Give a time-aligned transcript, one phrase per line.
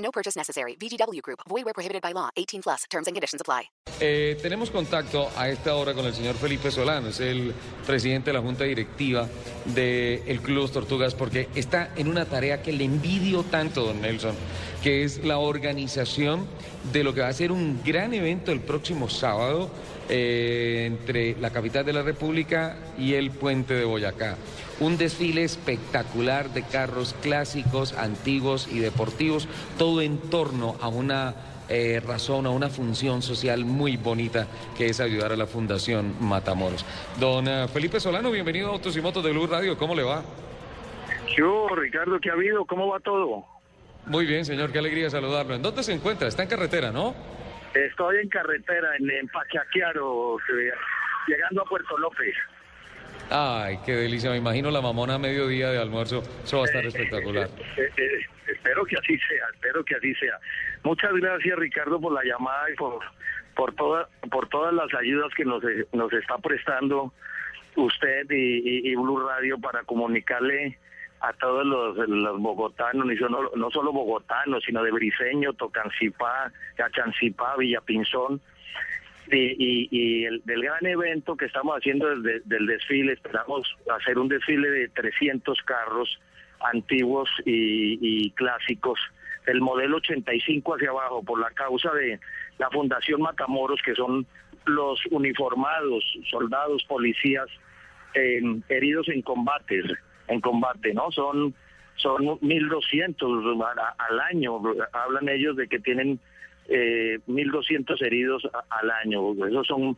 [0.00, 0.76] No purchase necessary.
[0.76, 1.40] VGW Group.
[1.48, 2.30] Void where prohibited by law.
[2.36, 2.84] 18 plus.
[2.90, 3.70] Terms and conditions apply.
[4.00, 7.52] Eh, tenemos contacto a esta hora con el señor Felipe Solano, es el
[7.86, 9.28] presidente de la junta directiva
[9.66, 14.34] del Club Los Tortugas, porque está en una tarea que le envidio tanto, don Nelson,
[14.82, 16.46] que es la organización
[16.92, 19.70] de lo que va a ser un gran evento el próximo sábado
[20.08, 24.36] eh, entre la capital de la República y el puente de Boyacá.
[24.80, 29.46] Un desfile espectacular de carros clásicos, antiguos y deportivos,
[29.78, 31.34] todo en torno a una
[31.70, 36.84] eh, razón, a una función social muy bonita que es ayudar a la Fundación Matamoros.
[37.18, 40.22] Don eh, Felipe Solano, bienvenido a Autos y Motos de Blue Radio, ¿cómo le va?
[41.36, 42.64] Yo, Ricardo, ¿qué ha habido?
[42.64, 43.44] ¿Cómo va todo?
[44.06, 45.54] Muy bien, señor, qué alegría saludarlo.
[45.54, 46.26] ¿En dónde se encuentra?
[46.26, 47.14] Está en carretera, ¿no?
[47.72, 50.72] Estoy en carretera, en, en Pachaquiaro, eh,
[51.28, 52.34] llegando a Puerto López.
[53.30, 56.84] Ay, qué delicia, me imagino la mamona a mediodía de almuerzo, eso va a estar
[56.84, 57.48] espectacular.
[57.76, 60.38] Eh, eh, espero que así sea, espero que así sea.
[60.82, 62.98] Muchas gracias, Ricardo, por la llamada y por,
[63.54, 67.12] por, toda, por todas las ayudas que nos, nos está prestando
[67.76, 68.34] usted y,
[68.88, 70.76] y- y Blue Radio para comunicarle
[71.20, 77.56] a todos los, los bogotanos, y no, no solo bogotanos, sino de Briseño, Tocancipá, Cachancipá,
[77.58, 78.40] Villapinzón,
[79.32, 84.28] y, y, el, del gran evento que estamos haciendo desde del desfile, esperamos hacer un
[84.28, 86.20] desfile de 300 carros
[86.60, 88.98] antiguos y, y clásicos
[89.46, 92.20] del modelo 85 hacia abajo por la causa de
[92.58, 94.26] la Fundación Matamoros, que son
[94.66, 97.46] los uniformados, soldados, policías
[98.14, 99.84] eh, heridos en combates,
[100.28, 101.10] en combate, ¿no?
[101.12, 101.54] Son
[101.96, 104.60] son 1.200 a- al año.
[104.92, 106.18] Hablan ellos de que tienen
[106.70, 109.32] eh, 1.200 heridos al año.
[109.44, 109.96] Esos son,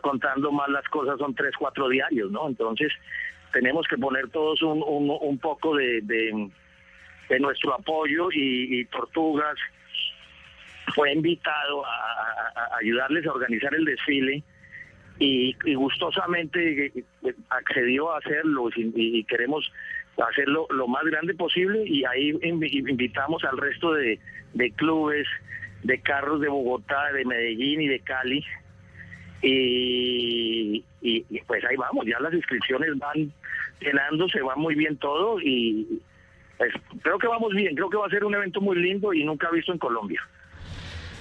[0.00, 2.48] contando más las cosas, son 3, 4 diarios, ¿no?
[2.48, 2.92] Entonces,
[3.52, 6.50] tenemos que poner todos un, un, un poco de, de,
[7.40, 9.56] nuestro apoyo y, Tortugas
[10.94, 14.42] fue invitado a, ayudarles a organizar el desfile
[15.18, 17.04] y, gustosamente eh,
[17.50, 19.72] accedió a hacerlo y, queremos
[20.28, 24.18] hacerlo lo más grande posible y ahí invi- invitamos al resto de
[24.76, 25.26] clubes,
[25.82, 28.44] de carros de Bogotá, de Medellín y de Cali
[29.42, 33.32] y, y- pues ahí vamos, ya las inscripciones van
[33.80, 36.00] llenándose, va muy bien todo y
[36.56, 36.72] pues,
[37.02, 39.50] creo que vamos bien, creo que va a ser un evento muy lindo y nunca
[39.50, 40.20] visto en Colombia.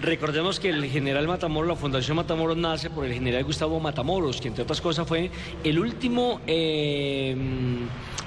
[0.00, 4.48] Recordemos que el general Matamoros, la Fundación Matamoros nace por el general Gustavo Matamoros, que
[4.48, 5.30] entre otras cosas fue
[5.64, 7.34] el último, eh,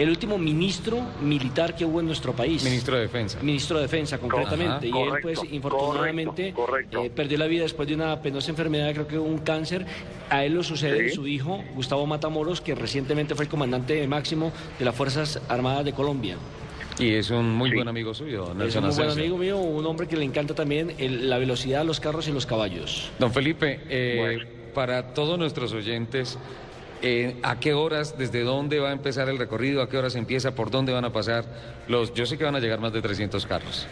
[0.00, 2.64] el último ministro militar que hubo en nuestro país.
[2.64, 3.38] Ministro de Defensa.
[3.42, 4.88] Ministro de Defensa, concretamente.
[4.88, 4.98] Ajá.
[4.98, 7.04] y él, pues, infortunadamente, correcto, correcto.
[7.04, 9.84] eh, perdió la vida después de una penosa enfermedad, creo que un cáncer.
[10.30, 11.16] A él lo sucede Sí.
[11.16, 15.92] su hijo, Gustavo Matamoros, que recientemente fue el comandante máximo de las Fuerzas Armadas de
[15.92, 16.36] Colombia.
[16.98, 17.76] Y es un muy Sí.
[17.76, 20.24] buen amigo suyo, don Es Nelson un muy buen amigo mío, un hombre que le
[20.24, 23.10] encanta también el- la velocidad, los carros y los caballos.
[23.18, 24.44] Don Felipe, eh, Bueno.
[24.74, 26.38] para todos nuestros oyentes,
[27.02, 29.82] eh, ¿a qué horas, desde dónde va a empezar el recorrido?
[29.82, 30.54] ¿A qué horas empieza?
[30.54, 31.44] ¿Por dónde van a pasar
[31.88, 32.12] los?
[32.14, 33.86] Yo sé que van a llegar más de 300 carros.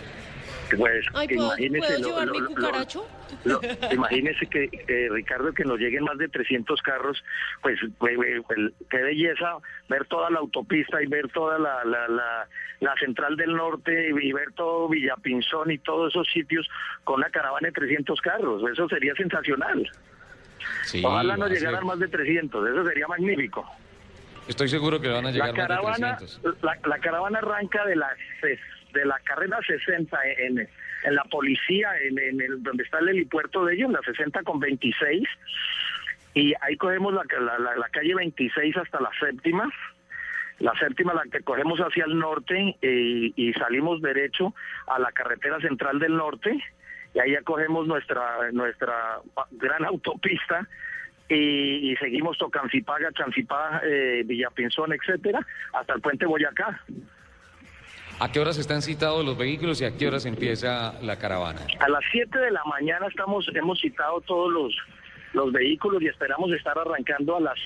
[0.76, 3.06] Pues, Ay, ¿puedo, imagínese ¿puedo lo- llevar lo- mi lo- cucaracho?
[3.44, 3.60] lo-
[3.92, 7.24] imagínese que, eh, Ricardo, que nos lleguen más de 300 carros,
[7.62, 9.56] pues, pues, eh, el- qué belleza
[9.88, 12.48] ver toda la autopista y ver toda la, la, la,
[12.80, 16.68] la central del norte y ver todo Villapinzón y todos esos sitios
[17.04, 18.62] con una caravana de 300 carros.
[18.70, 19.90] Eso sería sensacional.
[20.84, 23.64] Sí, Ojalá no ser- llegaran más de 300, eso sería magnífico.
[24.48, 26.62] Estoy seguro que van a llegar La caravana, más de 300.
[26.62, 28.08] la, la caravana arranca de la
[28.92, 33.64] de la carrera 60 en, en la policía, en, en el, donde está el helipuerto
[33.66, 35.28] de ellos, la 60 con 26,
[36.34, 37.24] y ahí cogemos la-
[37.76, 39.70] la calle 26 hasta la séptima,
[40.60, 44.54] la séptima la que cogemos hacia el norte eh, y salimos derecho
[44.86, 46.58] a la carretera central del norte,
[47.14, 49.20] y ahí ya cogemos nuestra, nuestra
[49.52, 50.66] gran autopista
[51.28, 56.82] y, y seguimos Tocancipá, Chancipá, eh, Villapinzón, etcétera, hasta el puente Boyacá.
[58.20, 61.60] ¿A qué horas están citados los vehículos y a qué horas empieza la caravana?
[61.78, 64.76] A las 7 de la mañana estamos, hemos citado todos los,
[65.34, 67.58] los vehículos y esperamos estar arrancando a las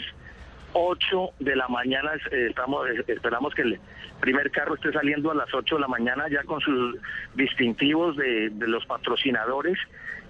[0.72, 2.12] 8 de la mañana.
[2.30, 3.80] eh, Estamos, esperamos que el
[4.20, 6.96] primer carro esté saliendo a las 8 de la mañana ya con sus
[7.34, 9.78] distintivos de, los patrocinadores.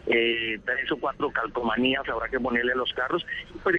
[0.08, 3.24] Eh, tres o cuatro calcomanías habrá que ponerle a los carros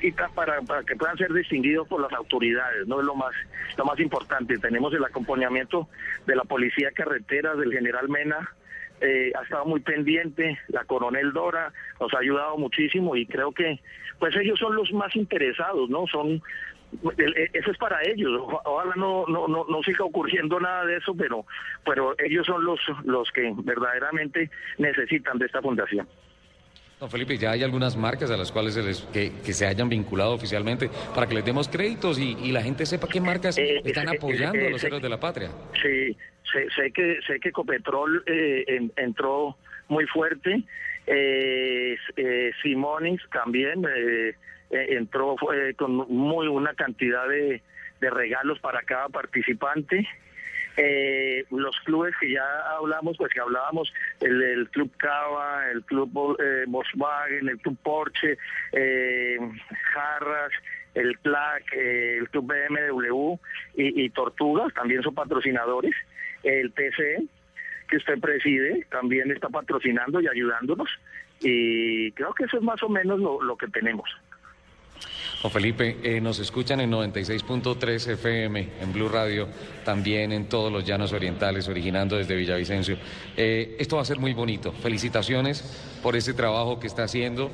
[0.01, 3.33] y para, para que puedan ser distinguidos por las autoridades, no es lo más
[3.77, 4.57] lo más importante.
[4.57, 5.89] Tenemos el acompañamiento
[6.25, 8.49] de la policía carretera del general Mena,
[9.03, 13.79] eh, ha estado muy pendiente, la coronel Dora nos ha ayudado muchísimo y creo que
[14.19, 16.07] pues ellos son los más interesados, ¿no?
[16.07, 16.41] Son
[17.17, 18.31] e- eso es para ellos.
[18.39, 21.45] Oja- Ojalá no, no, no, no siga ocurriendo nada de eso, pero,
[21.85, 26.07] pero ellos son los, los que verdaderamente necesitan de esta fundación.
[26.99, 29.89] Don Felipe, ya hay algunas marcas a las cuales se les, que, que se hayan
[29.89, 33.81] vinculado oficialmente para que les demos créditos y, y la gente sepa qué marcas Eh,
[33.83, 35.49] están eh, apoyando eh, a los eh, héroes de la patria.
[35.81, 36.15] Sí,
[36.53, 39.57] sé, sé que sé que Copetrol eh, en- entró
[39.89, 40.63] muy fuerte.
[41.05, 44.35] Eh, eh, Simonis también eh,
[44.69, 47.61] eh, entró eh, con muy una cantidad de,
[47.99, 50.07] regalos para cada participante.
[50.75, 52.43] Eh, los clubes que ya
[52.77, 58.37] hablamos, pues que hablábamos, el, Club Cava, el Club eh, Volkswagen, el Club Porsche,
[58.73, 59.37] eh,
[59.93, 60.51] Jarras,
[60.95, 63.33] el CLAC, el Club BMW
[63.75, 65.95] y, y Tortugas, también son patrocinadores.
[66.43, 67.25] El TCE,
[67.89, 70.89] que usted preside, también está patrocinando y ayudándonos.
[71.41, 74.09] Y creo que eso es más o menos lo, que tenemos.
[75.41, 79.49] Don Felipe, eh, nos escuchan en 96.3 FM, en Blue Radio,
[79.83, 82.97] también en todos los llanos orientales, originando desde Villavicencio.
[83.35, 84.71] Eh, esto va a ser muy bonito.
[84.71, 87.51] Felicitaciones por ese trabajo que está haciendo.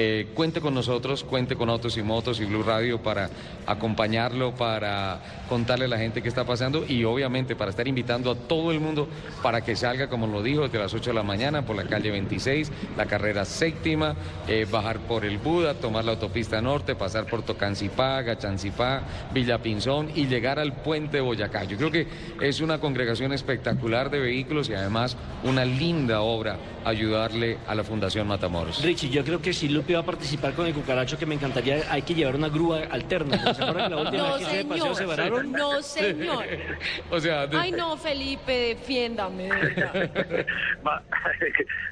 [0.00, 3.30] Eh, cuente con nosotros, cuente con Autos y Motos y Blue Radio para
[3.66, 5.18] acompañarlo, para
[5.48, 8.78] contarle a la gente qué está pasando y obviamente para estar invitando a todo el
[8.78, 9.08] mundo
[9.42, 12.12] para que salga, como lo dijo, desde las 8 de la mañana por la calle
[12.12, 14.14] 26, la carrera séptima,
[14.46, 19.02] eh, bajar por el Buda, tomar la autopista norte, pasar por Tocancipá, Gachancipá,
[19.34, 21.64] Villa Pinzón y llegar al puente Boyacá.
[21.64, 22.06] Yo creo que
[22.40, 28.26] es una congregación espectacular de vehículos y además una linda obra ayudarle a la Fundación
[28.28, 28.82] Matamoros.
[28.82, 32.02] Richie, yo creo que si Va a participar con el cucaracho, que me encantaría, hay
[32.02, 33.38] que llevar una grúa alterna.
[33.54, 35.16] ¿Se acuerdan que la última No, vez que hice de paseo se señor.
[35.16, 35.52] vararon?
[35.52, 36.44] No, señor.
[37.10, 40.46] O sea, de- Ay, no, Felipe, defiéndame, de verdad.
[40.86, 41.02] Va-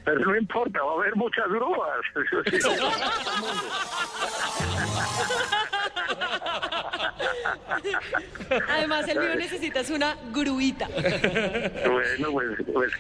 [0.05, 2.01] Pero no importa, va a haber muchas grúas.
[8.69, 10.89] Además, el mío necesitas una gruita.
[10.89, 12.93] Bueno, pues, pues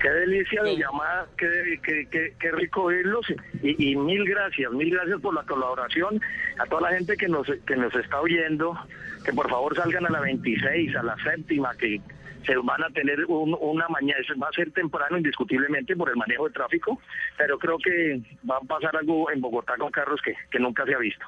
[0.00, 3.24] qué delicia de llamada, qué, qué, qué, qué rico oírlos
[3.62, 6.20] y, y mil gracias, mil gracias por la colaboración
[6.58, 8.76] a toda la gente que nos, que nos está oyendo,
[9.24, 12.00] que por favor salgan a la 26, a la séptima, que
[12.44, 16.48] se van a tener un- una mañana, va a ser temprano indiscutiblemente por el manejo
[16.48, 17.00] de tráfico,
[17.38, 20.94] pero creo que va a pasar algo en Bogotá con carros que, que nunca se
[20.94, 21.24] ha visto.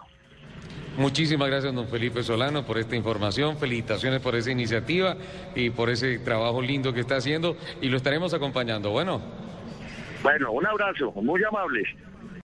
[0.96, 3.56] Muchísimas gracias, don Felipe Solano, por esta información.
[3.56, 5.16] Felicitaciones por esa iniciativa
[5.54, 8.90] y por ese trabajo lindo que está haciendo y lo estaremos acompañando.
[8.90, 9.20] Bueno.
[10.22, 11.88] Bueno, un abrazo, muy amables.